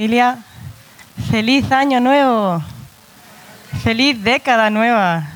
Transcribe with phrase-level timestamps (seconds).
[0.00, 0.38] Familia,
[1.30, 2.62] feliz año nuevo,
[3.82, 5.28] feliz década nueva.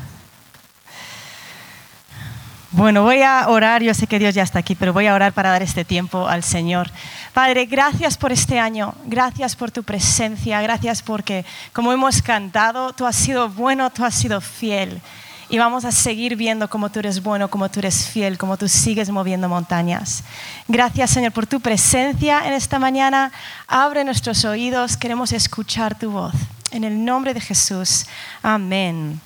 [2.71, 5.35] Bueno, voy a orar, yo sé que Dios ya está aquí, pero voy a orar
[5.35, 6.91] para dar este tiempo al Señor.
[7.35, 11.45] Padre, gracias por este año, gracias por tu presencia, gracias porque,
[11.75, 15.03] como hemos cantado, tú has sido bueno, tú has sido fiel.
[15.49, 18.69] Y vamos a seguir viendo cómo tú eres bueno, cómo tú eres fiel, cómo tú
[18.69, 20.25] sigues moviendo montañas.
[20.69, 23.31] Gracias, Señor, por tu presencia en esta mañana.
[23.67, 26.35] Abre nuestros oídos, queremos escuchar tu voz.
[26.71, 28.07] En el nombre de Jesús.
[28.43, 29.21] Amén.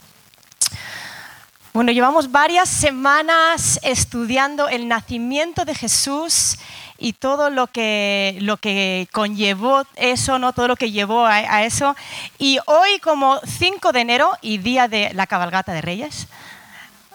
[1.73, 6.59] Bueno, llevamos varias semanas estudiando el nacimiento de Jesús
[6.98, 10.52] y todo lo que, lo que conllevó eso, ¿no?
[10.52, 11.95] todo lo que llevó a, eso.
[12.39, 16.27] Y hoy, como 5 de enero y día de la cabalgata de Reyes,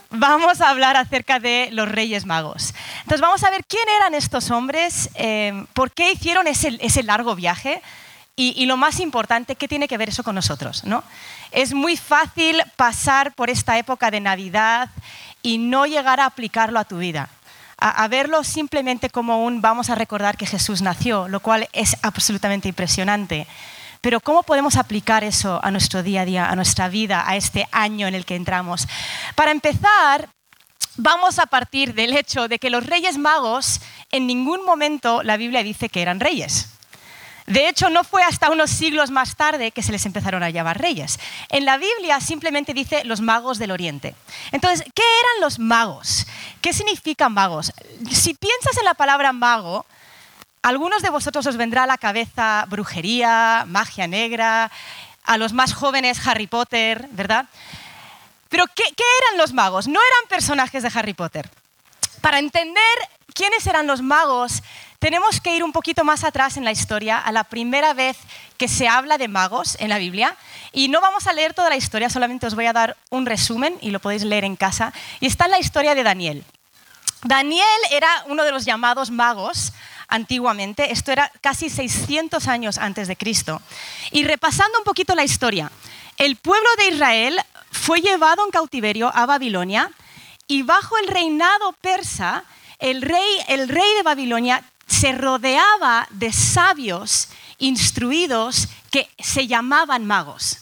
[0.09, 2.73] vamos a hablar acerca de los Reyes Magos.
[2.99, 7.35] Entonces vamos a ver quién eran estos hombres, eh, por qué hicieron ese, ese largo
[7.35, 7.81] viaje.
[8.35, 10.85] Y, y, lo más importante, ¿qué tiene que ver eso con nosotros?
[10.85, 11.03] ¿no?
[11.51, 14.89] Es muy fácil pasar por esta época de Navidad
[15.43, 17.29] y no llegar a aplicarlo a tu vida
[17.83, 22.69] a, verlo simplemente como un vamos a recordar que Jesús nació, lo cual es absolutamente
[22.69, 23.45] impresionante.
[23.99, 27.67] Pero ¿cómo podemos aplicar eso a nuestro día a día, a nuestra vida, a este
[27.71, 28.87] año en el que entramos?
[29.35, 30.29] Para empezar,
[30.95, 35.61] vamos a partir del hecho de que los reyes magos en ningún momento la Biblia
[35.61, 36.69] dice que eran reyes.
[37.45, 40.79] De hecho, no fue hasta unos siglos más tarde que se les empezaron a llamar
[40.79, 41.19] reyes.
[41.49, 44.15] En la Biblia simplemente dice los magos del Oriente.
[44.51, 46.25] Entonces, ¿qué eran los magos?
[46.61, 47.73] ¿Qué significan magos?
[48.11, 49.85] Si piensas en la palabra mago,
[50.61, 54.71] algunos de vosotros os vendrá a la cabeza brujería, magia negra,
[55.23, 57.47] a los más jóvenes Harry Potter, ¿verdad?
[58.47, 59.87] Pero ¿qué, ¿qué eran los magos?
[59.87, 61.49] No eran personajes de Harry Potter.
[62.21, 62.83] Para entender
[63.33, 64.63] quiénes eran los magos,
[65.03, 68.15] tenemos que ir un poquito más atrás en la historia, a la primera vez
[68.57, 70.37] que se habla de magos en la Biblia.
[70.71, 73.77] Y no vamos a leer toda la historia, solamente os voy a dar un resumen
[73.81, 74.93] y lo podéis leer en casa.
[75.19, 76.45] Y está en la historia de Daniel.
[77.21, 79.73] Daniel era uno de los llamados magos
[80.07, 83.61] antiguamente, esto era casi 600 años antes de Cristo.
[84.11, 85.69] Y repasando un poquito la historia,
[86.17, 87.41] el pueblo de Israel
[87.71, 89.91] fue llevado en cautiverio a Babilonia
[90.47, 92.45] y bajo el reinado persa,
[92.79, 100.59] el rey, el rey de Babilonia se rodeaba de sabios instruidos que se llamaban magos.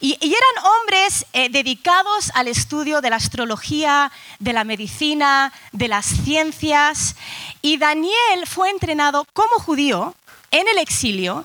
[0.00, 6.04] Y, eran hombres eh, dedicados al estudio de la astrología, de la medicina, de las
[6.04, 7.16] ciencias.
[7.62, 10.14] Y Daniel fue entrenado como judío
[10.50, 11.44] en el exilio,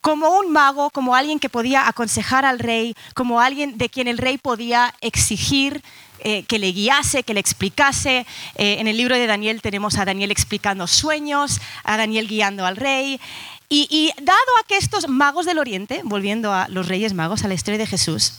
[0.00, 4.18] como un mago, como alguien que podía aconsejar al rey, como alguien de quien el
[4.18, 5.82] rey podía exigir
[6.22, 8.26] eh, que le guiase, que le explicase.
[8.54, 12.76] Eh, en el libro de Daniel tenemos a Daniel explicando sueños, a Daniel guiando al
[12.76, 13.20] rey.
[13.72, 17.54] Y, dado a que estos magos del Oriente, volviendo a los reyes magos, a la
[17.54, 18.34] historia de Jesús,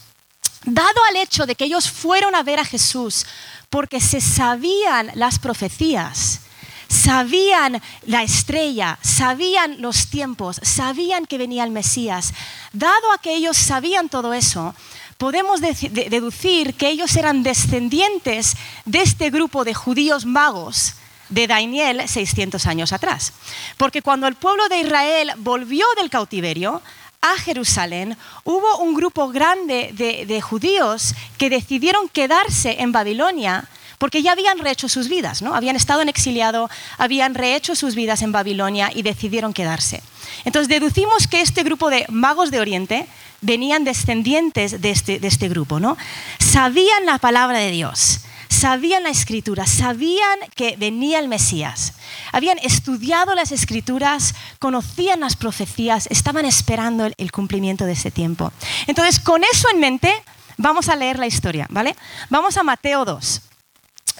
[0.65, 3.25] dado al hecho de que ellos fueron a ver a Jesús
[3.69, 6.41] porque se sabían las profecías,
[6.89, 12.33] sabían la estrella, sabían los tiempos, sabían que venía el Mesías,
[12.73, 14.75] dado a que ellos sabían todo eso,
[15.21, 20.95] podemos deducir que ellos eran descendientes de este grupo de judíos magos
[21.29, 23.31] de Daniel 600 años atrás.
[23.77, 26.81] Porque cuando el pueblo de Israel volvió del cautiverio
[27.21, 34.31] a Jerusalén, hubo un grupo grande de, judíos que decidieron quedarse en Babilonia porque ya
[34.31, 35.53] habían rehecho sus vidas, ¿no?
[35.53, 36.67] Habían estado en exiliado,
[36.97, 40.01] habían rehecho sus vidas en Babilonia y decidieron quedarse.
[40.45, 43.07] Entonces deducimos que este grupo de magos de Oriente
[43.41, 45.97] venían descendientes de este, de este grupo, ¿no?
[46.39, 51.93] Sabían la palabra de Dios, sabían la escritura, sabían que venía el Mesías.
[52.31, 58.51] Habían estudiado las escrituras, conocían las profecías, estaban esperando el, cumplimiento de ese tiempo.
[58.87, 60.13] Entonces, con eso en mente,
[60.57, 61.95] vamos a leer la historia, ¿vale?
[62.29, 63.41] Vamos a Mateo 2,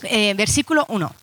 [0.04, 1.14] eh, versículo 1.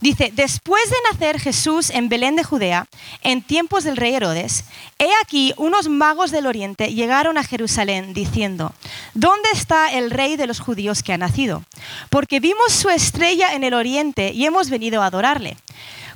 [0.00, 2.86] Dice, después de nacer Jesús en Belén de Judea,
[3.22, 4.64] en tiempos del rey Herodes,
[5.00, 8.72] he aquí unos magos del oriente llegaron a Jerusalén diciendo,
[9.14, 11.64] ¿dónde está el rey de los judíos que ha nacido?
[12.10, 15.56] Porque vimos su estrella en el oriente y hemos venido a adorarle.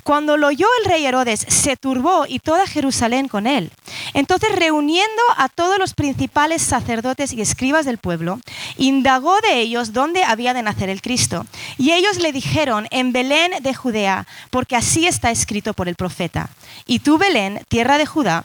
[0.02, 3.70] Cuando lo oyó el rey Herodes, se turbó y toda Jerusalén con él.
[4.14, 8.40] Entonces, reuniendo a todos los principales sacerdotes y escribas del pueblo,
[8.76, 11.46] indagó de ellos dónde había de nacer el Cristo.
[11.78, 16.50] Y ellos le dijeron, en Belén de Judea, porque así está escrito por el profeta.
[16.86, 18.44] Y tú, Belén, tierra de Judá,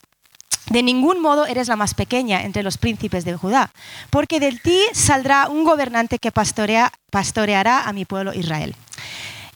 [0.69, 3.71] de ningún modo eres la más pequeña entre los príncipes de Judá,
[4.10, 8.75] porque de ti saldrá un gobernante que pastoreará a mi pueblo Israel.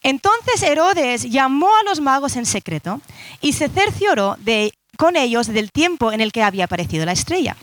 [0.03, 3.01] Entonces Herodes llamó a los magos en secreto
[3.39, 7.55] y se cercioró de, con ellos del tiempo en el que había aparecido la estrella.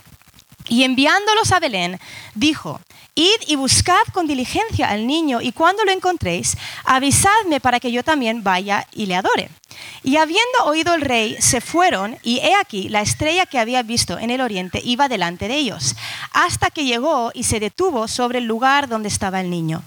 [0.68, 1.98] Y enviándolos a Belén,
[2.34, 2.80] dijo,
[3.14, 8.04] Id y buscad con diligencia al niño y cuando lo encontréis, avisadme para que yo
[8.04, 9.50] también vaya y le adore.
[10.02, 14.18] Y habiendo oído el rey, se fueron, y he aquí, la estrella que había visto
[14.18, 15.96] en el oriente iba delante de ellos,
[16.32, 19.82] hasta que llegó y se detuvo sobre el lugar donde estaba el niño.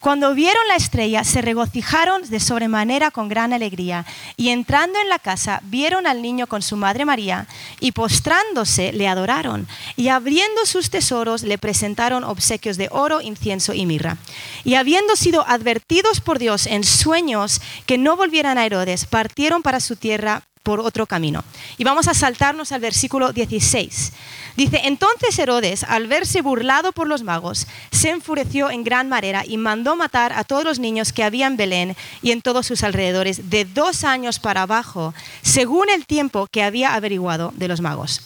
[0.00, 5.18] Cuando vieron la estrella, se regocijaron de sobremanera con gran alegría, y entrando en la
[5.18, 7.46] casa, vieron al niño con su madre María,
[7.80, 13.86] y postrándose le adoraron, y abriendo sus tesoros le presentaron obsequios de oro, incienso y
[13.86, 14.16] mirra.
[14.64, 19.80] Y habiendo sido advertidos por Dios en sueños que no volvieran a Herodes, partieron para
[19.80, 21.42] su tierra por otro camino.
[21.76, 24.12] Y vamos a saltarnos al versículo 16.
[24.56, 29.56] Dice, entonces Herodes, al verse burlado por los magos, se enfureció en gran manera y
[29.56, 33.50] mandó matar a todos los niños que había en Belén y en todos sus alrededores,
[33.50, 38.20] de dos años para abajo, según el tiempo que había averiguado de los magos.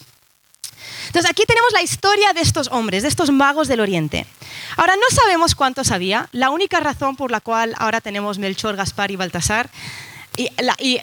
[1.07, 4.27] Entonces aquí tenemos la historia de estos hombres, de estos magos del Oriente.
[4.77, 6.29] Ahora no sabemos cuántos había.
[6.33, 9.71] La única razón por la cual ahora tenemos Melchor, Gaspar y Baltasar
[10.35, 10.49] y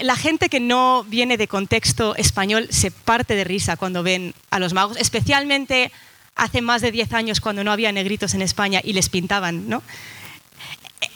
[0.03, 4.59] la, gente que no viene de contexto español se parte de risa cuando ven a
[4.59, 5.93] los magos, especialmente
[6.35, 9.69] hace más de 10 años cuando no había negritos en España y les pintaban.
[9.69, 9.83] ¿no?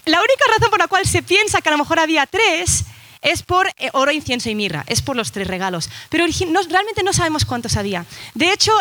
[0.04, 2.84] La única razón por la cual se piensa que a lo mejor había tres
[3.20, 5.88] es por eh, oro, incienso y mirra, es por los tres regalos.
[6.10, 6.26] Pero
[6.68, 8.04] realmente no sabemos cuántos había.
[8.34, 8.72] De hecho,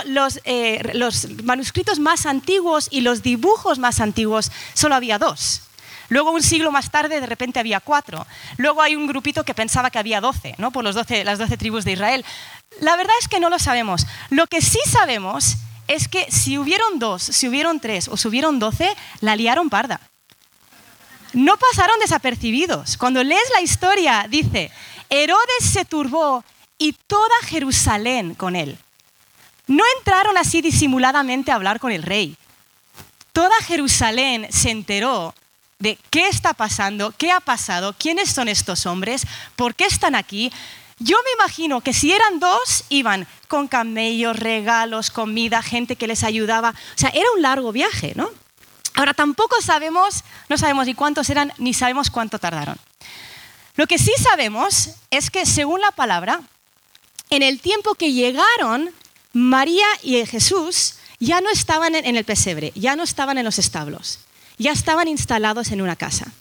[0.43, 5.61] eh, los manuscritos más antiguos y los dibujos más antiguos solo había dos.
[6.09, 8.25] Luego, un siglo más tarde, de repente había cuatro.
[8.57, 10.71] Luego hay un grupito que pensaba que había doce, ¿no?
[10.71, 12.25] por los las doce tribus de Israel.
[12.79, 14.05] La verdad es que no lo sabemos.
[14.29, 15.57] Lo que sí sabemos
[15.87, 19.99] es que si hubieron dos, si hubieron tres o si hubieron doce, la liaron parda.
[21.33, 22.97] No pasaron desapercibidos.
[22.97, 24.71] Cuando lees la historia, dice,
[25.09, 26.43] Herodes se turbó
[26.77, 28.77] y toda Jerusalén con él.
[29.67, 32.35] No entraron así disimuladamente a hablar con el rey.
[33.31, 35.33] Toda Jerusalén se enteró
[35.83, 39.27] de qué está pasando, qué ha pasado, quiénes son estos hombres,
[39.57, 40.49] por qué están aquí.
[40.97, 46.23] Yo me imagino que si eran dos, iban con camellos, regalos, comida, gente que les
[46.23, 46.69] ayudaba.
[46.69, 48.29] O sea, era un largo viaje, ¿no?
[48.93, 52.77] Ahora tampoco sabemos, no sabemos ni cuántos eran, ni sabemos cuánto tardaron.
[53.75, 56.39] Lo que sí sabemos es que, según la palabra,
[57.29, 58.89] en el tiempo que llegaron,
[59.33, 64.19] María y Jesús ya no estaban en el pesebre, ya no estaban en los establos
[64.57, 66.31] ya estaban instalados en una casa.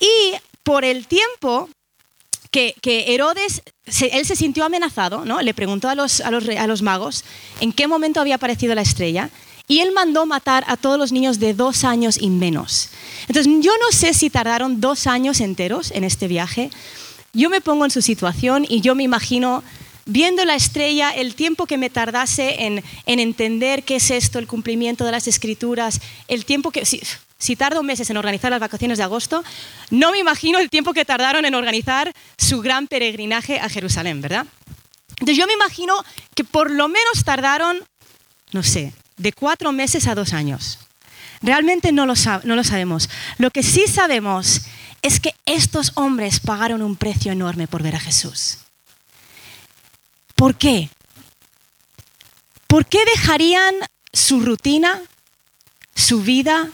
[0.00, 1.68] Y por el tiempo
[2.50, 2.74] que,
[3.08, 3.62] Herodes,
[4.12, 5.42] él se sintió amenazado, ¿no?
[5.42, 7.24] le preguntó a los, a, los, magos
[7.60, 9.30] en qué momento había aparecido la estrella,
[9.66, 12.90] y él mandó matar a todos los niños de dos años y menos.
[13.28, 16.70] Entonces, yo no sé si tardaron dos años enteros en este viaje.
[17.32, 19.64] Yo me pongo en su situación y yo me imagino
[20.06, 25.04] viendo la estrella, el tiempo que me tardase en, entender qué es esto, el cumplimiento
[25.04, 26.84] de las escrituras, el tiempo que...
[26.84, 27.00] Si,
[27.44, 29.44] si tardo meses en organizar las vacaciones de agosto,
[29.90, 34.46] no me imagino el tiempo que tardaron en organizar su gran peregrinaje a Jerusalén, ¿verdad?
[35.10, 36.02] Entonces yo me imagino
[36.34, 37.84] que por lo menos tardaron,
[38.52, 40.78] no sé, de cuatro meses a dos años.
[41.42, 42.14] Realmente no lo,
[42.44, 43.10] no lo sabemos.
[43.36, 44.62] Lo que sí sabemos
[45.02, 48.60] es que estos hombres pagaron un precio enorme por ver a Jesús.
[50.34, 50.88] ¿Por qué?
[52.68, 53.74] ¿Por qué dejarían
[54.14, 55.02] su rutina,
[55.94, 56.70] su vida,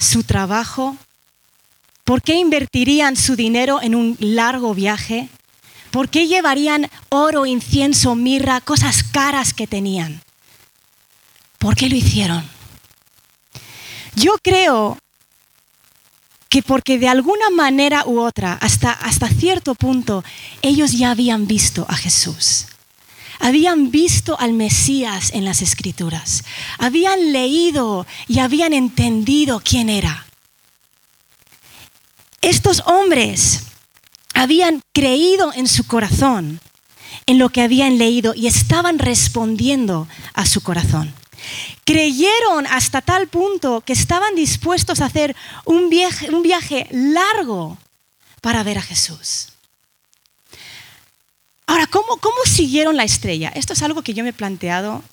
[0.00, 0.96] su trabajo?
[2.02, 5.28] ¿Por qué invertirían su dinero en un largo viaje?
[5.92, 10.22] ¿Por qué llevarían oro, incienso, mirra, cosas caras que tenían?
[11.58, 12.44] ¿Por qué lo hicieron?
[14.16, 14.98] Yo creo
[16.48, 20.24] que porque de alguna manera u otra, hasta, hasta cierto punto,
[20.62, 22.66] ellos ya habían visto a Jesús
[23.40, 26.44] habían visto al Mesías en las escrituras,
[26.78, 30.26] habían leído y habían entendido quién era.
[32.42, 33.64] Estos hombres
[34.34, 36.60] habían creído en su corazón,
[37.26, 41.12] en lo que habían leído y estaban respondiendo a su corazón.
[41.84, 47.78] Creyeron hasta tal punto que estaban dispuestos a hacer un viaje, un viaje largo
[48.40, 49.49] para ver a Jesús.
[51.70, 53.52] Ahora, ¿cómo, ¿cómo siguieron la estrella?
[53.54, 55.04] Esto es algo que yo me he planteado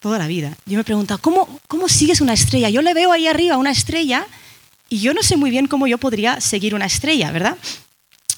[0.00, 0.56] toda la vida.
[0.66, 2.68] Yo me he preguntado, ¿cómo, ¿cómo sigues una estrella?
[2.70, 4.26] Yo le veo ahí arriba una estrella
[4.88, 7.56] y yo no sé muy bien cómo yo podría seguir una estrella, ¿verdad?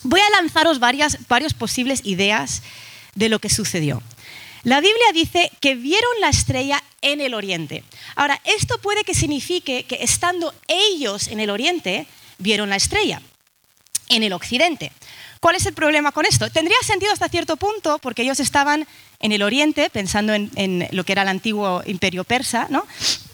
[0.03, 2.61] Voy a lanzaros varias, varias posibles ideas
[3.15, 4.03] de lo que sucedió.
[4.63, 7.83] La Biblia dice que vieron la estrella en el oriente.
[8.15, 13.23] Ahora, esto puede que signifique que estando ellos en el oriente, vieron la estrella.
[14.11, 14.93] en el occidente.
[15.41, 16.51] ¿Cuál es el problema con esto?
[16.51, 18.87] Tendría sentido hasta cierto punto porque ellos estaban
[19.21, 22.87] en el oriente, pensando en, lo que era el antiguo imperio persa, ¿no?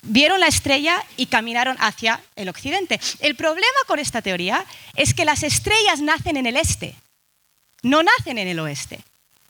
[0.03, 3.01] vieron la estrella y caminaron hacia el occidente.
[3.21, 6.95] El problema con esta teoría es que las estrellas nacen en el este,
[7.83, 9.01] no nacen en el oeste.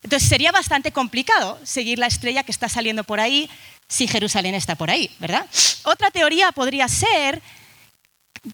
[0.03, 3.49] Entonces sería bastante complicado seguir la estrella que está saliendo por ahí
[3.89, 5.47] si Jerusalén está por ahí, ¿verdad?
[5.85, 7.43] Otra teoría podría ser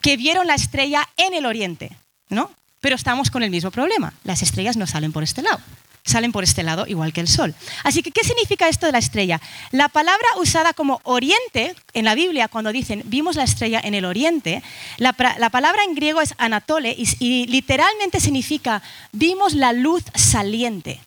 [0.01, 1.91] que vieron la estrella en el oriente,
[2.29, 2.51] ¿no?
[2.81, 4.13] Pero estamos con el mismo problema.
[4.23, 5.59] Las estrellas no salen por este lado,
[6.03, 7.55] salen por este lado igual que el sol.
[7.83, 9.39] Así que, ¿qué significa esto de la estrella?
[9.71, 14.05] La palabra usada como oriente en la Biblia, cuando dicen vimos la estrella en el
[14.05, 14.63] oriente,
[14.97, 20.99] la, palabra en griego es anatole y literalmente significa vimos la luz saliente.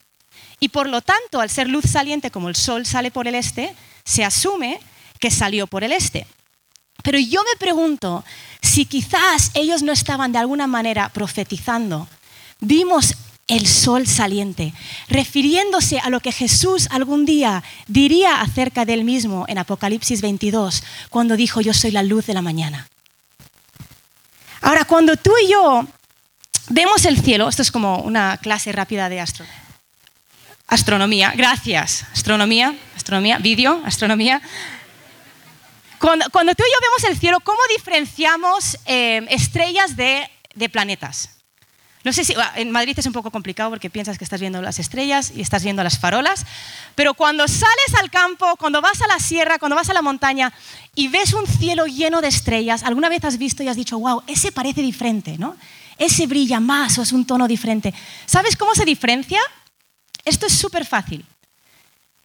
[0.60, 3.74] Y por lo tanto, al ser luz saliente como el sol sale por el este,
[4.04, 4.80] se asume
[5.18, 6.26] que salió por el este.
[7.02, 8.24] Pero yo me pregunto
[8.62, 12.08] si quizás ellos no estaban de alguna manera profetizando.
[12.60, 13.14] Vimos
[13.46, 14.72] el sol saliente,
[15.08, 20.82] refiriéndose a lo que Jesús algún día diría acerca de él mismo en Apocalipsis 22,
[21.10, 22.88] cuando dijo, yo soy la luz de la mañana.
[24.62, 25.86] Ahora, cuando tú y yo
[26.70, 29.64] vemos el cielo, esto es como una clase rápida de astronomía,
[30.66, 32.06] Astronomía, gracias.
[32.12, 34.40] Astronomía, astronomía, vídeo, astronomía.
[36.04, 40.28] Cuando, tú y yo vemos el cielo, ¿cómo diferenciamos eh, estrellas de,
[40.70, 41.30] planetas?
[42.04, 44.78] No sé si en Madrid es un poco complicado porque piensas que estás viendo las
[44.78, 46.44] estrellas y estás viendo las farolas,
[46.94, 50.52] pero cuando sales al campo, cuando vas a la sierra, cuando vas a la montaña
[50.94, 54.22] y ves un cielo lleno de estrellas, alguna vez has visto y has dicho, wow,
[54.26, 55.56] ese parece diferente, ¿no?
[55.96, 57.94] Ese brilla más o es un tono diferente.
[58.26, 59.40] ¿Sabes cómo se diferencia?
[60.26, 61.24] Esto es súper fácil.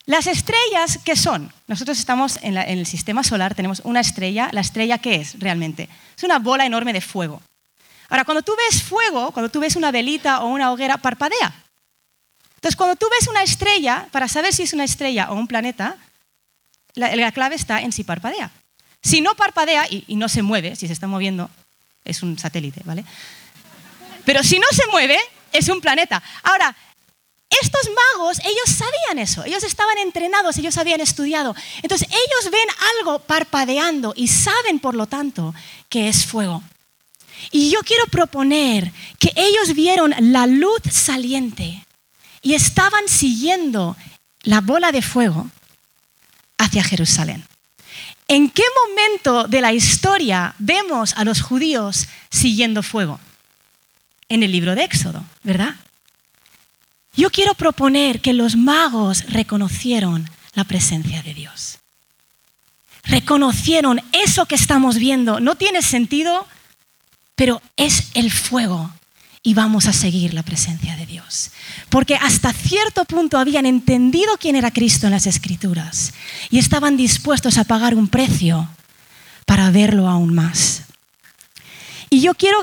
[0.10, 1.54] Las estrellas, ¿qué son?
[1.68, 4.50] Nosotros estamos en, el sistema solar, tenemos una estrella.
[4.54, 5.88] ¿La estrella qué es realmente?
[6.18, 7.44] Es una bola enorme de fuego.
[8.10, 11.54] Ahora, cuando tú ves fuego, cuando tú ves una velita o una hoguera, parpadea.
[12.56, 15.96] Entonces, cuando tú ves una estrella, para saber si es una estrella o un planeta,
[16.96, 18.50] la, clave está en si parpadea.
[19.04, 21.51] Si no parpadea y, y, no se mueve, si se está moviendo,
[22.04, 23.06] es un satélite, ¿vale?
[24.25, 25.20] Pero si no se mueve,
[25.54, 26.24] es un planeta.
[26.42, 26.75] Ahora,
[27.50, 31.56] estos magos, ellos sabían eso, ellos estaban entrenados, ellos habían estudiado.
[31.82, 32.68] Entonces ellos ven
[33.00, 35.53] algo parpadeando y saben, por lo tanto,
[35.89, 36.63] que es fuego.
[37.51, 41.86] Y yo quiero proponer que ellos vieron la luz saliente
[42.41, 43.96] y estaban siguiendo
[44.44, 45.50] la bola de fuego
[46.58, 47.46] hacia Jerusalén.
[48.27, 53.20] ¿En qué momento de la historia vemos a los judíos siguiendo fuego?
[54.27, 55.75] En el libro de Éxodo, ¿verdad?
[57.16, 61.80] Yo quiero proponer que los magos reconocieron la presencia de Dios.
[63.04, 65.39] Reconocieron eso que estamos viendo.
[65.39, 66.46] No tiene sentido,
[67.36, 68.92] pero es el fuego
[69.42, 71.51] y vamos a seguir la presencia de Dios.
[71.89, 76.13] Porque hasta cierto punto habían entendido quién era Cristo en las Escrituras
[76.50, 78.68] y estaban dispuestos a pagar un precio
[79.46, 80.84] para verlo aún más.
[82.10, 82.60] Y yo quiero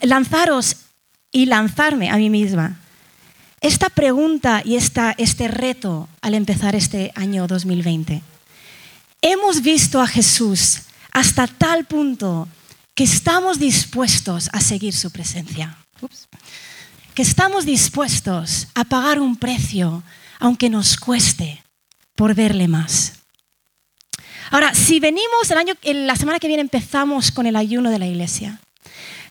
[0.00, 0.76] lanzaros
[1.30, 2.78] y lanzarme a mí misma
[3.60, 8.22] esta pregunta y este reto al empezar este año 2020.
[9.20, 12.48] Hemos visto a Jesús hasta tal punto
[12.94, 15.76] que estamos dispuestos a seguir su presencia.
[17.14, 20.04] Que estamos dispuestos a pagar un precio,
[20.38, 21.62] aunque nos cueste,
[22.14, 23.14] por verle más.
[24.50, 28.06] Ahora, si venimos, el año, la semana que viene empezamos con el ayuno de la
[28.06, 28.60] iglesia.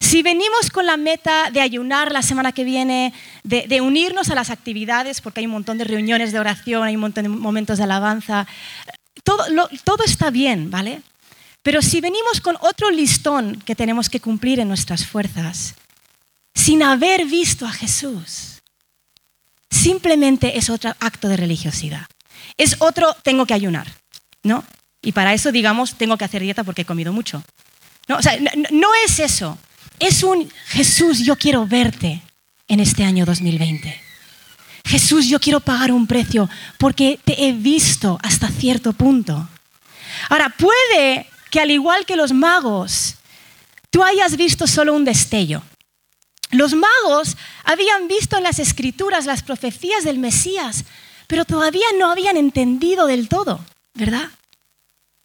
[0.07, 4.51] Si venimos con la meta de ayunar la semana que viene, de, unirnos a las
[4.51, 7.83] actividades, porque hay un montón de reuniones de oración, hay un montón de momentos de
[7.83, 8.47] alabanza,
[9.25, 11.01] todo, está bien, ¿vale?
[11.61, 15.75] Pero si venimos con otro listón que tenemos que cumplir en nuestras fuerzas,
[16.55, 18.61] sin haber visto a Jesús,
[19.69, 22.05] simplemente es otro acto de religiosidad.
[22.55, 23.87] Es otro, tengo que ayunar,
[24.41, 24.63] ¿no?
[25.01, 27.43] Y para eso, digamos, tengo que hacer dieta porque he comido mucho.
[28.07, 28.37] No, o sea,
[28.71, 29.57] no es eso.
[29.99, 32.21] Es un Jesús, yo quiero verte
[32.67, 34.01] en este año 2020.
[34.85, 39.49] Jesús, yo quiero pagar un precio porque te he visto hasta cierto punto.
[40.29, 43.15] Ahora, puede que al igual que los magos,
[43.89, 45.61] tú hayas visto solo un destello.
[46.51, 47.35] Los magos
[47.65, 50.85] habían visto en las escrituras las profecías del Mesías,
[51.27, 53.59] pero todavía no habían entendido del todo,
[53.93, 54.29] ¿verdad?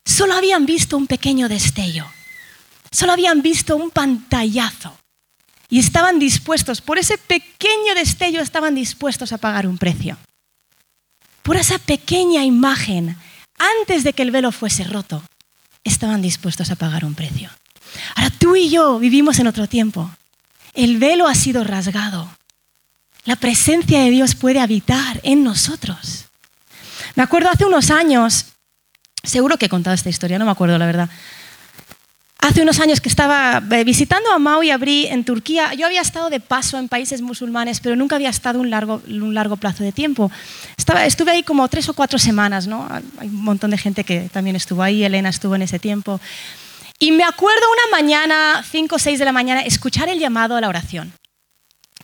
[0.05, 2.07] Solo habían visto un pequeño destello.
[2.93, 4.97] Solo habían visto un pantallazo
[5.69, 10.17] y estaban dispuestos, por ese pequeño destello estaban dispuestos a pagar un precio.
[11.43, 13.17] Por esa pequeña imagen,
[13.59, 15.25] antes de que el velo fuese roto,
[15.83, 17.51] estaban dispuestos a pagar un precio.
[18.15, 20.09] Ahora tú y yo vivimos en otro tiempo
[20.75, 22.29] el velo ha sido rasgado.
[23.25, 26.27] La presencia de Dios puede habitar en nosotros.
[27.15, 28.47] Me acuerdo hace unos años,
[29.23, 31.11] seguro que he contado esta historia, no me acuerdo la verdad.
[32.43, 35.87] Hace unos años que estaba eh, visitando a Mau y a Bri en Turquía, yo
[35.87, 39.57] había estado de paso en países musulmanes, pero nunca había estado un largo, un largo
[39.57, 40.29] plazo de tiempo.
[40.77, 42.89] Estaba, estuve ahí como tres o cuatro semanas, ¿no?
[43.19, 46.21] Hay un montón de gente que también estuvo ahí, Elena estuvo en ese tiempo.
[46.99, 50.61] Y me acuerdo una mañana, cinco o seis de la mañana, escuchar el llamado a
[50.61, 51.13] la oración,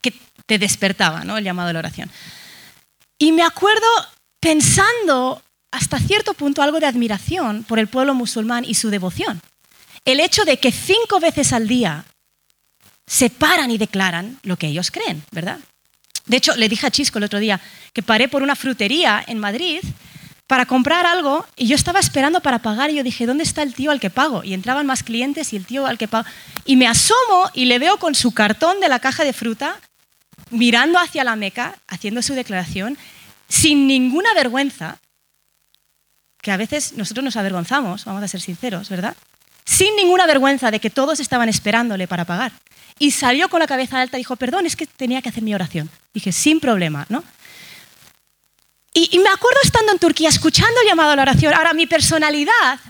[0.00, 0.14] que
[0.46, 1.36] te despertaba, ¿no?
[1.38, 2.12] El llamado a la oración.
[3.18, 3.88] Y me acuerdo
[4.38, 5.42] pensando
[5.72, 9.42] hasta cierto punto algo de admiración por el pueblo musulmán y su devoción.
[10.08, 12.02] El hecho de que cinco veces al día
[13.06, 15.58] se paran y declaran lo que ellos creen, ¿verdad?
[16.24, 17.60] De hecho, le dije a Chisco el otro día
[17.92, 19.80] que paré por una frutería en Madrid
[20.46, 23.74] para comprar algo y yo estaba esperando para pagar y yo dije, ¿dónde está el
[23.74, 24.42] tío al que pago?
[24.44, 26.26] Y entraban más clientes y el tío al que pago.
[26.64, 29.78] Y me asomo y le veo con su cartón de la caja de fruta
[30.48, 32.96] mirando hacia la Meca, haciendo su declaración
[33.46, 35.00] sin ninguna vergüenza,
[36.40, 39.14] que a veces nosotros nos avergonzamos, vamos a ser sinceros, ¿verdad?
[39.68, 42.52] Sin ninguna vergüenza de que todos estaban esperándole para pagar.
[42.98, 45.54] Y salió con la cabeza alta y dijo, perdón, es que tenía que hacer mi
[45.54, 45.90] oración.
[46.14, 47.22] Dije, sin problema, ¿no?
[48.94, 51.52] Y, me acuerdo estando en Turquía, escuchando el llamado a la oración.
[51.52, 52.80] Ahora, mi personalidad,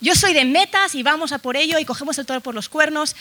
[0.00, 2.68] yo soy de metas y vamos a por ello y cogemos el toro por los
[2.68, 3.16] cuernos.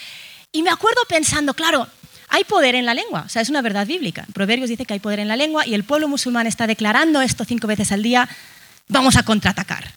[0.52, 1.88] Y me acuerdo pensando, claro,
[2.30, 4.28] hay poder en la lengua, o sea, es una verdad bíblica.
[4.32, 7.46] Proverbios dice que hay poder en la lengua y el pueblo musulmán está declarando esto
[7.46, 8.30] cinco veces al día,
[8.88, 9.92] vamos a contraatacar.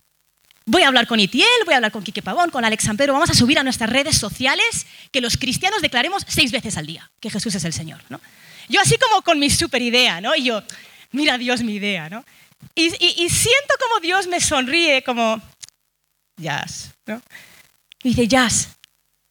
[0.66, 3.30] Voy a hablar con Itiel, voy a hablar con Quique Pavón, con Alex Pedro, vamos
[3.30, 7.30] a subir a nuestras redes sociales que los cristianos declaremos seis veces al día que
[7.30, 8.00] Jesús es el Señor.
[8.08, 8.20] ¿no?
[8.68, 10.34] Yo así como con mi super idea, ¿no?
[10.34, 10.62] Y yo,
[11.12, 12.24] mira Dios mi idea, ¿no?
[12.74, 15.40] Y, siento como Dios me sonríe, como,
[16.36, 17.20] Jazz, ¿no?
[18.02, 18.68] Y dice, Jazz,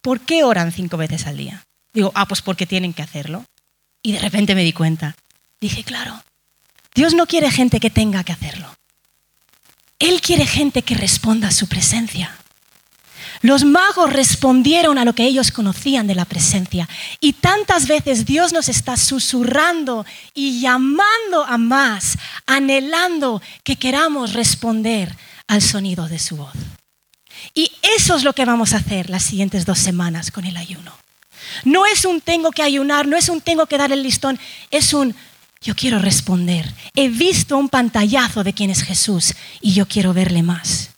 [0.02, 1.64] ¿por qué oran cinco veces al día?
[1.92, 3.44] Digo, ah, pues porque tienen que hacerlo.
[4.02, 5.16] Y de repente me di cuenta.
[5.60, 6.22] Dije, claro,
[6.94, 8.74] Dios no quiere gente que tenga que hacerlo.
[10.00, 12.36] Él quiere gente que responda a su presencia.
[13.42, 16.88] Los magos respondieron a lo que ellos conocían de la presencia.
[17.20, 25.16] Y tantas veces Dios nos está susurrando y llamando a más, anhelando que queramos responder
[25.46, 26.52] al sonido de su voz.
[27.54, 30.92] Y eso es lo que vamos a hacer las siguientes dos semanas con el ayuno.
[31.64, 34.38] No es un tengo que ayunar, no es un tengo que dar el listón,
[34.70, 35.14] es un
[35.60, 36.72] yo quiero responder.
[36.94, 40.90] He visto un pantallazo de quién es Jesús y yo quiero verle más.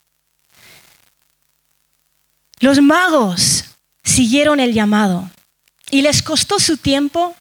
[2.61, 3.64] Los magos
[4.05, 5.29] siguieron el llamado
[5.90, 7.35] y les costó su tiempo,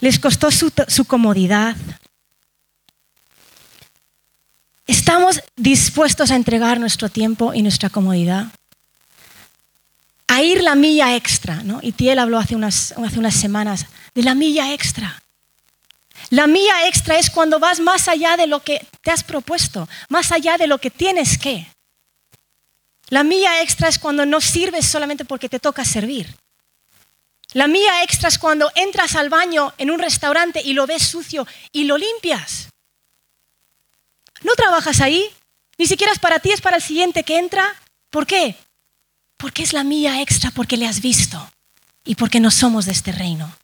[0.00, 1.74] les costó su, comodidad.
[4.86, 8.48] ¿Estamos dispuestos a entregar nuestro tiempo y nuestra comodidad?
[10.26, 11.78] a ir la milla extra, ¿no?
[11.80, 15.22] Y Tiel habló hace unas, hace unas semanas de la milla extra.
[16.34, 20.32] La milla extra es cuando vas más allá de lo que te has propuesto, más
[20.32, 21.64] allá de lo que tienes que.
[23.08, 26.34] La milla extra es cuando no sirves solamente porque te toca servir.
[27.52, 31.46] La milla extra es cuando entras al baño en un restaurante y lo ves sucio
[31.70, 32.68] y lo limpias.
[34.42, 35.30] No trabajas ahí,
[35.78, 37.80] ni siquiera es para ti, es para el siguiente que entra.
[38.10, 38.56] ¿Por qué?
[39.36, 41.48] Porque es la mía extra, porque le has visto
[42.04, 43.54] y porque no somos de este reino.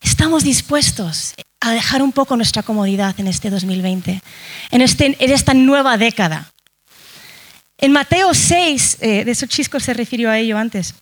[0.00, 4.22] Estamos dispuestos a dejar un poco nuestra comodidad en este 2020,
[4.70, 6.50] en, este, en esta nueva década.
[7.76, 10.94] En Mateo 6, eh, de esos chiscos se refirió a ello antes.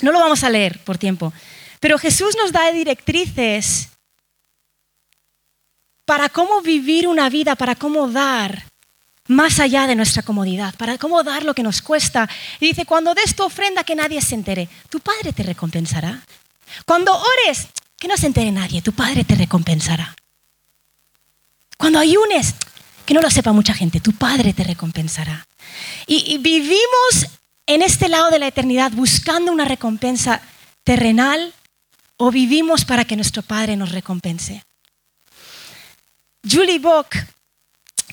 [0.00, 1.32] No lo vamos a leer por tiempo,
[1.80, 3.88] pero Jesús nos da directrices
[6.04, 8.64] para cómo vivir una vida, para cómo dar
[9.28, 12.28] más allá de nuestra comodidad, para cómo dar lo que nos cuesta.
[12.60, 16.20] Y dice, cuando des tu ofrenda que nadie se entere, tu Padre te recompensará.
[16.84, 20.14] Cuando ores, que no se entere nadie, tu Padre te recompensará.
[21.76, 22.54] Cuando ayunes,
[23.04, 25.46] que no lo sepa mucha gente, tu Padre te recompensará.
[26.06, 27.26] Y, vivimos
[27.66, 30.40] en este lado de la eternidad buscando una recompensa
[30.84, 31.52] terrenal
[32.16, 34.62] o vivimos para que nuestro Padre nos recompense.
[36.48, 37.16] Julie Bock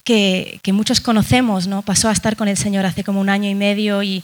[0.04, 1.82] que, muchos conocemos, ¿no?
[1.82, 4.24] Pasó a estar con el Señor hace como un año y medio y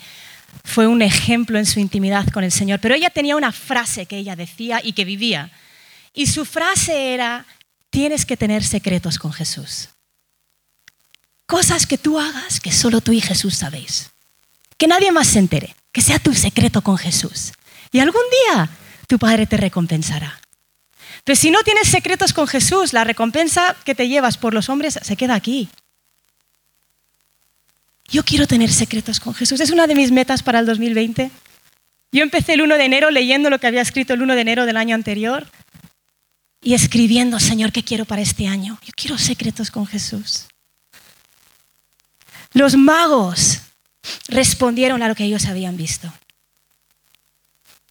[0.63, 2.79] fue un ejemplo en su intimidad con el Señor.
[2.79, 5.51] Pero ella tenía una frase que ella decía y que vivía.
[6.13, 7.45] Y su frase era,
[7.89, 9.89] tienes que tener secretos con Jesús.
[11.45, 14.11] Cosas que tú hagas que solo tú y Jesús sabéis.
[14.77, 15.75] Que nadie más se entere.
[15.91, 17.53] Que sea tu secreto con Jesús.
[17.91, 18.69] Y algún día
[19.07, 20.39] tu Padre te recompensará.
[21.23, 24.99] Pero si no tienes secretos con Jesús, la recompensa que te llevas por los hombres
[25.01, 25.69] se queda aquí.
[28.11, 29.59] Yo quiero tener secretos con Jesús.
[29.59, 31.31] Es una de mis metas para el 2020.
[32.11, 34.65] Yo empecé el 1 de enero leyendo lo que había escrito el 1 de enero
[34.65, 35.47] del año anterior
[36.61, 38.79] y escribiendo, Señor, ¿qué quiero para este año?
[38.83, 40.45] Yo quiero secretos con Jesús.
[42.53, 43.59] Los magos
[44.27, 46.11] respondieron a lo que ellos habían visto.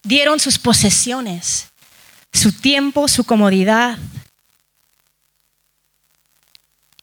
[0.03, 1.69] Dieron sus posesiones,
[2.33, 3.99] su tiempo, su comodidad.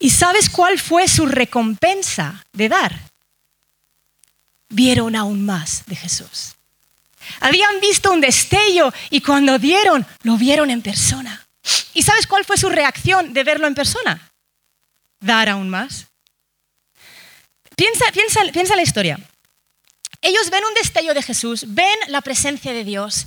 [0.05, 3.09] ¿Y sabes cuál fue su recompensa de dar?
[4.69, 6.53] Vieron aún más de Jesús.
[7.39, 11.43] Habían visto un destello y cuando dieron, lo vieron en persona.
[11.95, 14.31] ¿Y sabes cuál fue su reacción de verlo en persona?
[15.21, 16.05] Dar aún más.
[17.75, 19.19] Piensa, piensa, piensa la historia.
[20.21, 23.25] Ellos ven un destello de Jesús, ven la presencia de Dios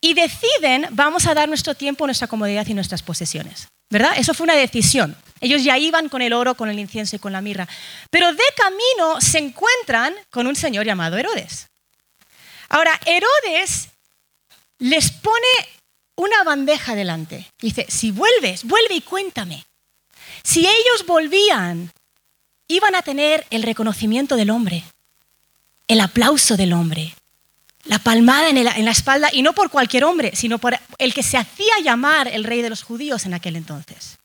[0.00, 3.68] y deciden, vamos a dar nuestro tiempo, nuestra comodidad y nuestras posesiones.
[3.88, 4.14] ¿Verdad?
[4.16, 5.16] Eso fue una decisión.
[5.40, 7.68] Ellos ya iban con el oro, con el incienso y con la mirra.
[8.10, 11.68] Pero de camino se encuentran con un señor llamado Herodes.
[12.68, 13.88] Ahora, Herodes
[14.78, 15.46] les pone
[16.16, 17.50] una bandeja delante.
[17.60, 19.64] Dice, si vuelves, vuelve y cuéntame.
[20.42, 21.92] Si ellos volvían,
[22.68, 24.84] iban a tener el reconocimiento del hombre,
[25.88, 27.14] el aplauso del hombre,
[27.84, 31.36] la palmada en, la espalda, y no por cualquier hombre, sino por el que se
[31.36, 34.18] hacía llamar el rey de los judíos en aquel entonces.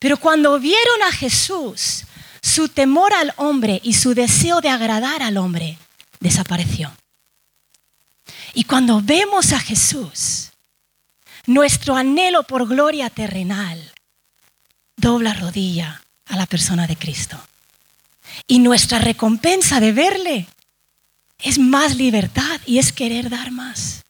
[0.00, 2.04] Pero cuando vieron a Jesús,
[2.42, 5.78] su temor al hombre y su deseo de agradar al hombre
[6.18, 6.92] desapareció.
[8.54, 10.50] Y cuando vemos a Jesús,
[11.46, 13.92] nuestro anhelo por gloria terrenal
[14.96, 17.38] dobla rodilla a la persona de Cristo.
[18.46, 20.46] Y nuestra recompensa de verle
[21.38, 24.02] es más libertad y es querer dar más.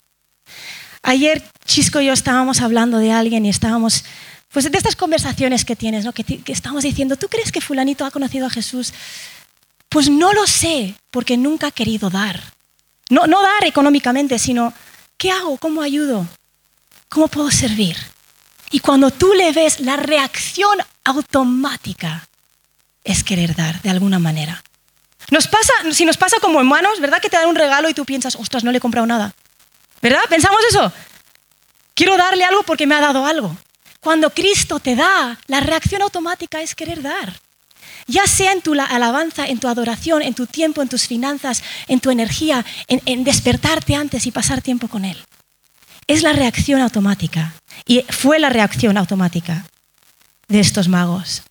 [1.02, 4.04] Ayer Chisco y yo estábamos hablando de alguien y estábamos,
[4.52, 6.12] pues de estas conversaciones que tienes, ¿no?
[6.12, 8.92] que, estamos diciendo, ¿tú crees que fulanito ha conocido a Jesús?
[9.88, 12.42] Pues no lo sé, porque nunca ha querido dar.
[13.10, 14.72] No, dar económicamente, sino
[15.16, 15.56] ¿qué hago?
[15.58, 16.26] ¿Cómo ayudo?
[17.08, 17.96] ¿Cómo puedo servir?
[18.70, 22.28] Y cuando tú le ves, la reacción automática
[23.02, 24.62] es querer dar de alguna manera.
[25.30, 27.20] Nos pasa, si nos pasa como humanos, ¿verdad?
[27.20, 29.32] Que te dan un regalo y tú piensas, ostras, no le he comprado nada.
[30.02, 30.22] ¿Verdad?
[30.28, 30.92] ¿Pensamos eso?
[31.94, 33.56] Quiero darle algo porque me ha dado algo.
[34.00, 37.40] Cuando Cristo te da, la reacción automática es querer dar
[38.10, 42.00] ya sea en tu alabanza, en tu adoración, en tu tiempo, en tus finanzas, en
[42.00, 45.16] tu energía, en, despertarte antes y pasar tiempo con Él.
[46.06, 47.54] Es la reacción automática.
[47.86, 49.64] Y fue la reacción automática
[50.48, 51.42] de estos magos.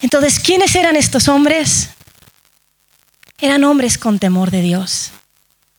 [0.00, 1.90] Entonces, ¿quiénes eran estos hombres?
[3.38, 5.10] Eran hombres con temor de Dios,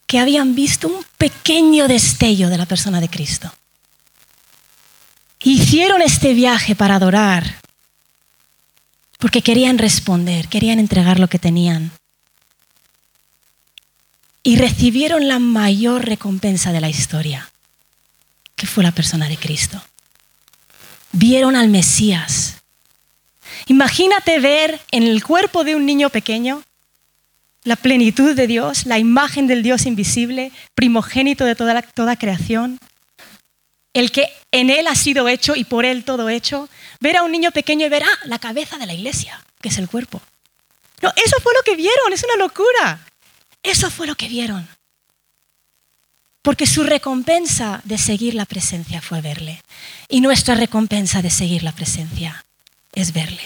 [0.08, 3.54] que habían visto un pequeño destello de la persona de Cristo.
[5.44, 7.62] Hicieron este viaje para adorar
[9.20, 11.92] porque querían responder, querían entregar lo que tenían.
[14.44, 17.52] Y recibieron la mayor recompensa de la historia,
[18.56, 19.82] que fue la persona de Cristo.
[21.12, 22.58] Vieron al Mesías.
[23.66, 26.64] Imagínate ver en el cuerpo de un niño pequeño
[27.68, 32.80] la plenitud de Dios, la imagen del Dios invisible, primogénito de toda, toda creación
[33.94, 36.70] el que en Él ha sido hecho y por Él todo hecho,
[37.02, 39.78] ver a un niño pequeño y ver, ah, la cabeza de la iglesia, que es
[39.80, 40.22] el cuerpo.
[41.02, 43.06] No, eso fue lo que vieron, es una locura.
[43.64, 44.66] Eso fue lo que vieron.
[46.44, 49.62] Porque su recompensa de seguir la presencia fue verle.
[50.08, 52.46] Y nuestra recompensa de seguir la presencia
[52.94, 53.44] es verle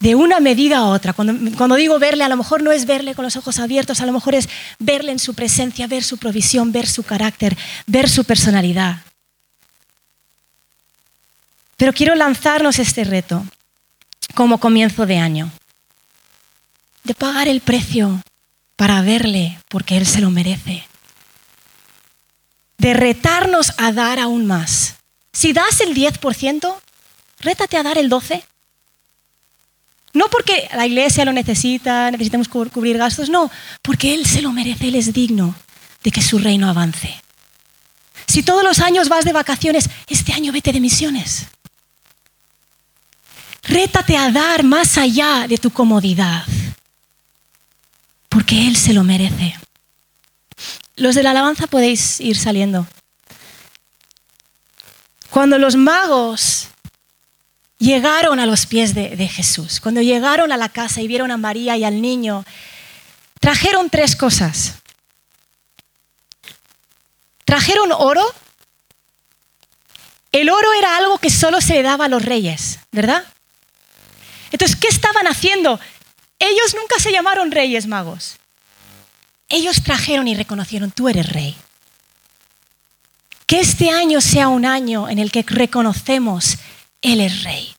[0.00, 1.12] de una medida a otra.
[1.12, 4.12] Cuando, digo verle, a lo mejor no es verle con los ojos abiertos, a lo
[4.12, 7.56] mejor es verle en su presencia, ver su provisión, ver su carácter,
[7.86, 8.98] ver su personalidad.
[11.76, 13.44] Pero quiero lanzarnos este reto
[14.34, 15.50] como comienzo de año,
[17.04, 18.22] de pagar el precio
[18.76, 20.86] para verle porque Él se lo merece,
[22.78, 24.96] de retarnos a dar aún más.
[25.32, 26.74] Si das el 10%,
[27.40, 28.42] rétate a dar el 12%.
[30.16, 33.50] No porque la iglesia lo necesita, necesitamos cubrir gastos, no,
[33.82, 35.54] porque Él se lo merece, Él es digno
[36.02, 37.20] de que su reino avance.
[38.26, 41.48] Si todos los años vas de vacaciones, este año vete de misiones.
[43.64, 46.44] Rétate a dar más allá de tu comodidad,
[48.30, 49.54] porque Él se lo merece.
[50.96, 52.86] Los de la alabanza podéis ir saliendo.
[55.28, 56.68] Cuando los magos
[57.78, 61.76] llegaron a los pies de, Jesús, cuando llegaron a la casa y vieron a María
[61.76, 62.44] y al niño,
[63.40, 64.76] trajeron tres cosas.
[67.44, 68.24] Trajeron oro.
[70.32, 73.24] El oro era algo que solo se le daba a los reyes, ¿verdad?
[74.50, 75.78] Entonces, ¿qué estaban haciendo?
[76.38, 78.36] Ellos nunca se llamaron reyes magos.
[79.48, 81.56] Ellos trajeron y reconocieron, tú eres rey.
[83.46, 86.58] Que este año sea un año en el que reconocemos,
[87.06, 87.72] Él es rey.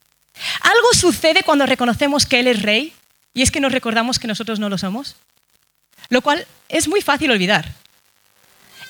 [0.62, 2.94] Algo sucede cuando reconocemos que Él es rey
[3.34, 5.18] y es que nos recordamos que nosotros no lo somos,
[6.08, 7.70] lo cual es muy fácil olvidar.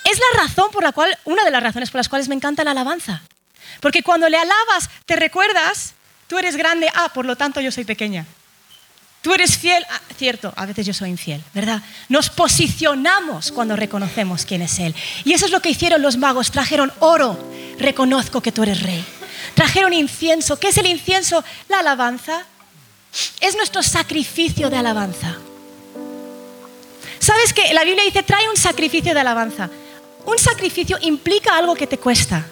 [0.06, 2.63] Es la razón por la cual, una de las razones por las cuales me encanta
[2.63, 3.23] la alabanza.
[3.82, 5.95] Porque cuando le alabas, te recuerdas,
[6.28, 8.26] tú eres grande, ah, por lo tanto yo soy pequeña.
[9.23, 11.82] Tú eres fiel, ah, cierto, a veces yo soy infiel, ¿verdad?
[12.10, 14.93] Nos posicionamos cuando reconocemos quién es Él.
[15.26, 19.04] Y eso es lo que hicieron los magos, trajeron oro, reconozco que tú eres rey.
[19.58, 21.43] Trajeron incienso, ¿qué es el incienso?
[21.67, 22.46] La alabanza.
[23.41, 25.36] Es nuestro sacrificio de alabanza.
[27.17, 29.67] ¿Sabes que la Biblia dice, trae un sacrificio de alabanza?
[30.28, 32.46] Un sacrificio implica algo que te cuesta.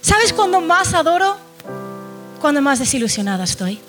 [0.00, 1.36] ¿Sabes cuándo más adoro?
[2.40, 3.80] Cuando más desilusionada estoy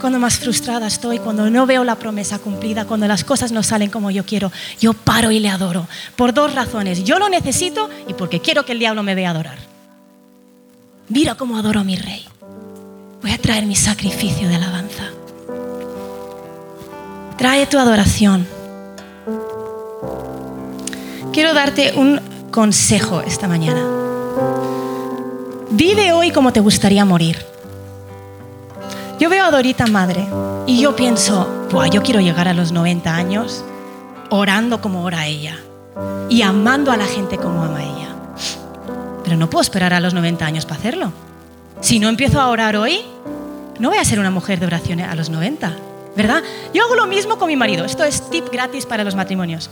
[0.00, 3.88] cuando más frustrada estoy, cuando no veo la promesa cumplida, cuando las cosas no salen
[3.88, 5.88] como yo quiero, yo paro y le adoro.
[6.14, 7.04] Por dos razones.
[7.04, 9.73] Yo lo necesito y porque quiero que el diablo me vea adorar.
[11.08, 12.24] Mira cómo adoro a mi rey.
[13.20, 15.10] Voy a traer mi sacrificio de alabanza.
[17.36, 18.46] Trae tu adoración.
[21.32, 23.84] Quiero darte un consejo esta mañana.
[25.70, 27.44] Vive hoy como te gustaría morir.
[29.18, 30.26] Yo veo a Dorita madre
[30.66, 33.64] y yo pienso, yo quiero llegar a los 90 años
[34.30, 35.58] orando como ora ella
[36.28, 38.13] y amando a la gente como ama ella.
[39.34, 41.12] Pero no puedo esperar a los 90 años para hacerlo.
[41.80, 43.00] Si no empiezo a orar hoy,
[43.80, 45.74] no voy a ser una mujer de oración a los 90,
[46.14, 46.40] ¿verdad?
[46.72, 47.84] Yo hago lo mismo con mi marido.
[47.84, 49.70] Esto es tip gratis para los matrimonios.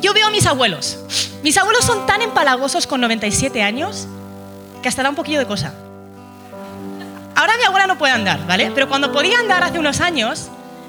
[0.00, 0.98] Yo veo a mis abuelos.
[1.44, 4.08] Mis abuelos son tan empalagosos con 97 años
[4.82, 5.74] que hasta da un poquillo de cosa.
[7.36, 8.72] Ahora mi abuela no puede andar, ¿vale?
[8.74, 10.48] Pero cuando podía andar hace unos años,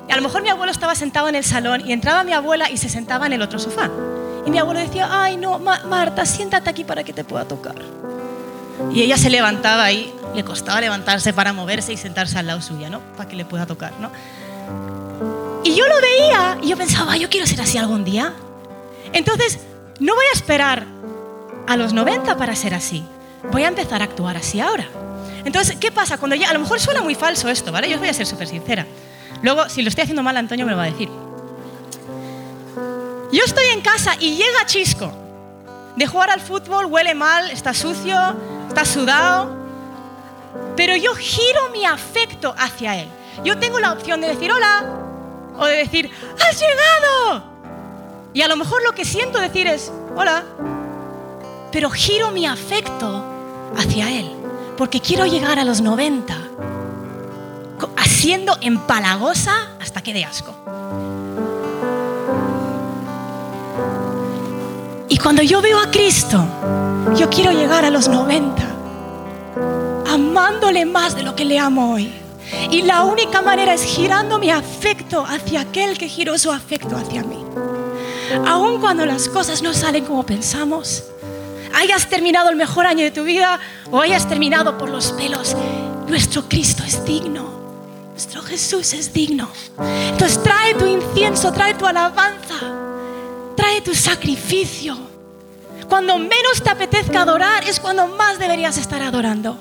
[0.09, 2.77] a lo mejor mi abuelo estaba sentado en el salón y entraba mi abuela y
[2.77, 3.91] se sentaba en el otro sofá.
[4.49, 7.75] Y mi abuelo decía, ay no, Marta, siéntate aquí para que te pueda tocar.
[8.91, 12.89] Y ella se levantaba ahí, le costaba levantarse para moverse y sentarse al lado suya,
[12.89, 12.99] ¿no?
[13.15, 14.09] Para que le pueda tocar, ¿no?
[15.63, 18.33] Y yo lo veía y yo pensaba, yo quiero ser así algún día.
[19.13, 19.59] Entonces,
[19.99, 20.87] no voy a esperar
[21.67, 23.03] a los 90 para ser así.
[23.51, 24.87] Voy a empezar a actuar así ahora.
[25.45, 26.17] Entonces, ¿qué pasa?
[26.17, 27.87] Cuando ya, a lo mejor suena muy falso esto, ¿vale?
[27.87, 28.87] Yo os voy a ser súper sincera.
[29.43, 31.07] Luego, si lo estoy haciendo mal, Antonio me lo va a decir.
[33.31, 35.11] Yo estoy en casa y llega Chisco.
[35.95, 38.17] De jugar al fútbol, huele mal, está sucio,
[38.67, 39.55] está sudado.
[40.75, 43.07] Pero yo giro mi afecto hacia él.
[43.43, 44.85] Yo tengo la opción de decir hola
[45.57, 47.43] o de decir, ¡has llegado!
[48.33, 50.43] Y a lo mejor lo que siento decir es, hola.
[51.71, 53.23] Pero giro mi afecto
[53.77, 54.39] hacia él
[54.79, 56.37] porque quiero llegar a los 90
[57.97, 60.53] haciendo empalagosa hasta que de asco.
[65.21, 66.43] Cuando yo veo a Cristo,
[67.15, 68.69] yo quiero llegar a los 90
[70.07, 72.11] amándole más de lo que le amo hoy.
[72.71, 77.23] Y la única manera es girando mi afecto hacia aquel que giró su afecto hacia
[77.23, 77.43] mí.
[78.45, 81.03] Aun cuando las cosas no salen como pensamos,
[81.73, 83.59] hayas terminado el mejor año de tu vida
[83.91, 85.55] o hayas terminado por los pelos,
[86.07, 87.59] nuestro Cristo es digno.
[88.11, 89.47] Nuestro Jesús es digno.
[90.11, 92.55] Entonces trae tu incienso, trae tu alabanza,
[93.55, 95.08] trae tu sacrificio.
[95.89, 99.57] Cuando menos te apetezca adorar es cuando más deberías estar adorando,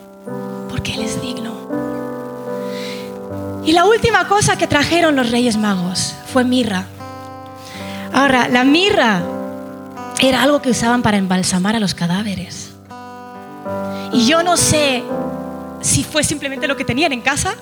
[0.68, 1.56] porque Él es digno.
[3.64, 6.84] Y la última cosa que trajeron los Reyes Magos fue mirra.
[8.12, 9.22] Ahora, la mirra
[10.20, 12.72] era algo que usaban para embalsamar a los cadáveres.
[14.12, 15.02] Y yo no sé
[15.80, 17.54] si fue simplemente lo que tenían en casa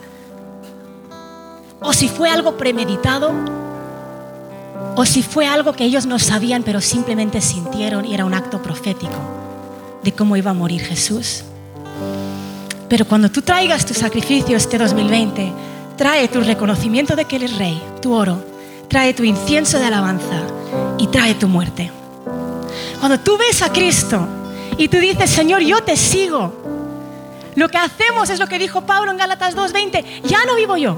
[1.81, 3.33] o si fue algo premeditado
[4.97, 8.63] o si fue algo que ellos no sabían pero simplemente sintieron y era un acto
[8.63, 9.17] profético
[10.03, 11.43] de cómo iba a morir Jesús.
[12.89, 15.53] Pero cuando tú traigas tu sacrificio este 2020,
[15.97, 18.43] trae tu reconocimiento de que Él es rey, tu oro,
[18.89, 20.43] trae tu incienso de alabanza
[20.99, 21.91] y trae tu muerte.
[23.01, 24.27] Cuando tú ves a Cristo
[24.79, 26.53] y tú dices, Señor, yo te sigo,
[27.57, 30.97] lo que hacemos es lo que dijo Pablo en Gálatas 2.20, ya no vivo yo,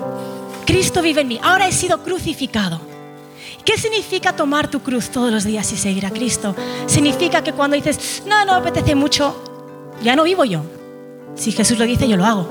[0.66, 2.87] Cristo vive en mí, ahora he sido crucificado.
[3.68, 6.56] ¿Qué significa tomar tu cruz todos los días y seguir a Cristo?
[6.86, 9.36] Significa que cuando dices, no, no apetece mucho,
[10.02, 10.62] ya no vivo yo.
[11.34, 12.48] Si Jesús lo dice, yo lo hago.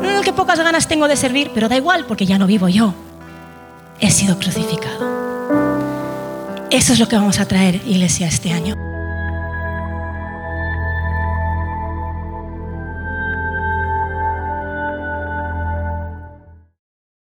[0.00, 2.94] Mm, qué pocas ganas tengo de servir, pero da igual porque ya no vivo yo.
[4.00, 5.10] He sido crucificado.
[6.70, 8.89] Eso es lo que vamos a traer, iglesia, este año.